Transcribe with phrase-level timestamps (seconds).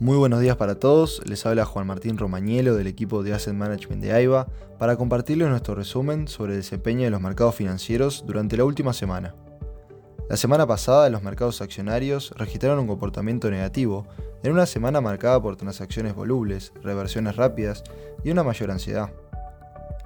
[0.00, 4.02] Muy buenos días para todos, les habla Juan Martín Romañelo del equipo de Asset Management
[4.02, 8.64] de AIBA para compartirles nuestro resumen sobre el desempeño de los mercados financieros durante la
[8.64, 9.36] última semana.
[10.28, 14.08] La semana pasada los mercados accionarios registraron un comportamiento negativo
[14.42, 17.84] en una semana marcada por transacciones volubles, reversiones rápidas
[18.24, 19.10] y una mayor ansiedad.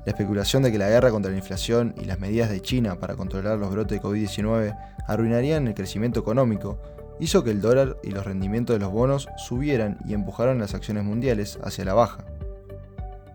[0.04, 3.16] La especulación de que la guerra contra la inflación y las medidas de China para
[3.16, 4.76] controlar los brotes de COVID-19
[5.06, 6.78] arruinarían el crecimiento económico
[7.20, 11.04] hizo que el dólar y los rendimientos de los bonos subieran y empujaron las acciones
[11.04, 12.24] mundiales hacia la baja.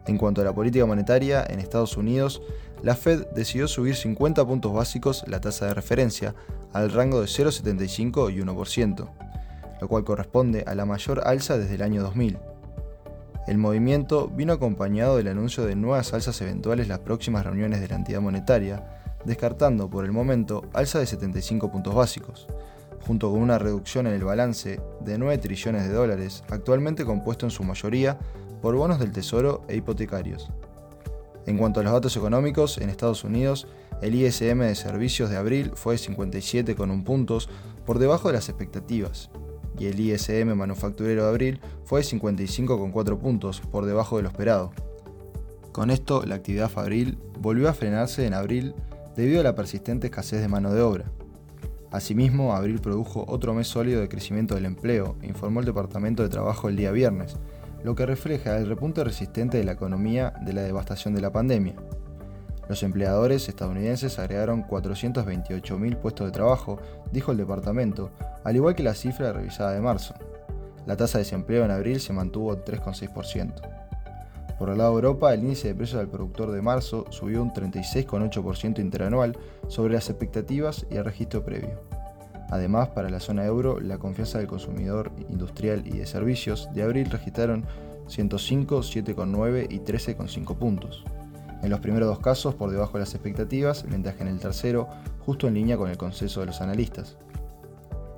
[0.05, 2.41] En cuanto a la política monetaria, en Estados Unidos,
[2.81, 6.35] la Fed decidió subir 50 puntos básicos la tasa de referencia
[6.73, 9.09] al rango de 0,75 y 1%,
[9.79, 12.37] lo cual corresponde a la mayor alza desde el año 2000.
[13.47, 17.95] El movimiento vino acompañado del anuncio de nuevas alzas eventuales las próximas reuniones de la
[17.95, 18.85] entidad monetaria,
[19.25, 22.47] descartando por el momento alza de 75 puntos básicos,
[23.05, 27.51] junto con una reducción en el balance de 9 trillones de dólares, actualmente compuesto en
[27.51, 28.17] su mayoría
[28.61, 30.49] por bonos del Tesoro e hipotecarios.
[31.45, 33.67] En cuanto a los datos económicos, en Estados Unidos,
[34.01, 37.49] el ISM de servicios de abril fue de 57,1 puntos
[37.85, 39.29] por debajo de las expectativas,
[39.77, 44.71] y el ISM manufacturero de abril fue de 55,4 puntos por debajo de lo esperado.
[45.73, 48.75] Con esto, la actividad fabril volvió a frenarse en abril
[49.15, 51.05] debido a la persistente escasez de mano de obra.
[51.93, 56.67] Asimismo, abril produjo otro mes sólido de crecimiento del empleo, informó el Departamento de Trabajo
[56.67, 57.35] el día viernes,
[57.83, 61.75] lo que refleja el repunte resistente de la economía de la devastación de la pandemia.
[62.67, 66.79] Los empleadores estadounidenses agregaron 428.000 puestos de trabajo,
[67.11, 68.09] dijo el departamento,
[68.43, 70.15] al igual que la cifra revisada de marzo.
[70.87, 73.82] La tasa de desempleo en abril se mantuvo 3,6%.
[74.59, 77.51] Por el lado de Europa, el índice de precios al productor de marzo subió un
[77.51, 79.37] 36,8% interanual
[79.67, 81.81] sobre las expectativas y el registro previo.
[82.49, 87.09] Además, para la zona euro, la confianza del consumidor industrial y de servicios de abril
[87.09, 87.65] registraron
[88.07, 91.03] 105, 7,9 y 13,5 puntos.
[91.63, 94.87] En los primeros dos casos por debajo de las expectativas, mientras que en el tercero
[95.25, 97.17] justo en línea con el consenso de los analistas.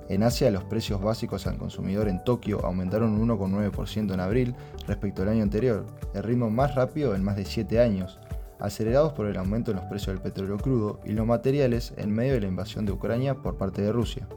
[0.08, 4.56] En Asia, los precios básicos al consumidor en Tokio aumentaron un 1,9% en abril
[4.88, 8.20] respecto al año anterior, el ritmo más rápido en más de 7 años,
[8.60, 12.34] acelerados por el aumento en los precios del petróleo crudo y los materiales en medio
[12.34, 14.28] de la invasión de Ucrania por parte de Rusia.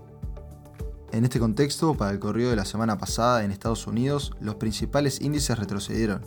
[1.12, 5.20] En este contexto, para el corrido de la semana pasada en Estados Unidos, los principales
[5.20, 6.22] índices retrocedieron.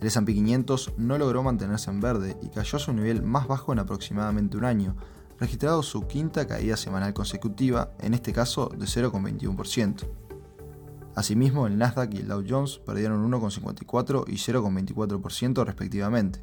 [0.00, 3.72] El S&P 500 no logró mantenerse en verde y cayó a su nivel más bajo
[3.72, 4.96] en aproximadamente un año,
[5.40, 10.06] registrado su quinta caída semanal consecutiva, en este caso de 0,21%.
[11.16, 16.42] Asimismo, el Nasdaq y el Dow Jones perdieron 1,54 y 0,24% respectivamente.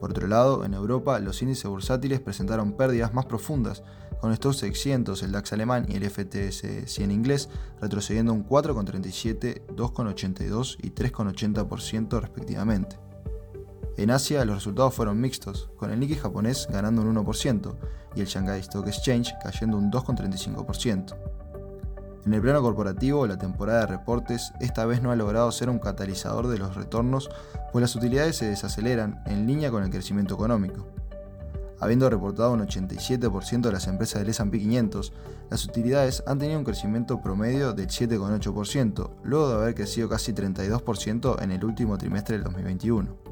[0.00, 3.82] Por otro lado, en Europa, los índices bursátiles presentaron pérdidas más profundas,
[4.20, 7.48] con estos 600, el DAX alemán y el FTSE 100 inglés
[7.80, 13.07] retrocediendo un 4,37, 2,82 y 3,80% respectivamente.
[13.98, 17.74] En Asia los resultados fueron mixtos, con el Nikkei japonés ganando un 1%
[18.14, 21.16] y el Shanghai Stock Exchange cayendo un 2,35%.
[22.24, 25.80] En el plano corporativo, la temporada de reportes esta vez no ha logrado ser un
[25.80, 27.28] catalizador de los retornos,
[27.72, 30.86] pues las utilidades se desaceleran en línea con el crecimiento económico.
[31.80, 35.12] Habiendo reportado un 87% de las empresas del S&P 500,
[35.50, 41.42] las utilidades han tenido un crecimiento promedio del 7,8%, luego de haber crecido casi 32%
[41.42, 43.27] en el último trimestre del 2021.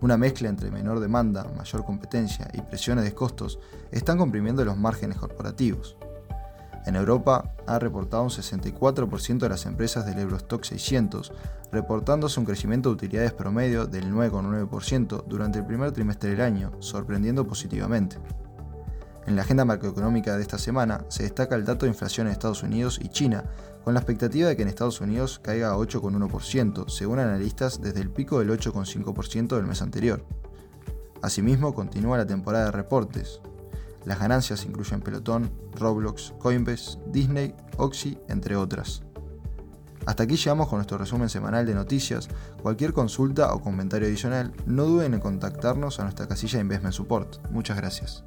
[0.00, 3.58] Una mezcla entre menor demanda, mayor competencia y presiones de costos
[3.90, 5.96] están comprimiendo los márgenes corporativos.
[6.86, 11.32] En Europa ha reportado un 64% de las empresas del Eurostock 600,
[11.72, 17.46] reportándose un crecimiento de utilidades promedio del 9,9% durante el primer trimestre del año, sorprendiendo
[17.46, 18.16] positivamente.
[19.28, 22.62] En la agenda macroeconómica de esta semana se destaca el dato de inflación en Estados
[22.62, 23.44] Unidos y China,
[23.84, 28.08] con la expectativa de que en Estados Unidos caiga a 8,1%, según analistas desde el
[28.08, 30.24] pico del 8,5% del mes anterior.
[31.20, 33.42] Asimismo, continúa la temporada de reportes,
[34.06, 39.02] las ganancias incluyen Pelotón, Roblox, Coinbase, Disney, Oxy, entre otras.
[40.06, 42.28] Hasta aquí llegamos con nuestro resumen semanal de noticias.
[42.62, 47.50] Cualquier consulta o comentario adicional, no duden en contactarnos a nuestra casilla de Investment Support.
[47.50, 48.24] Muchas gracias.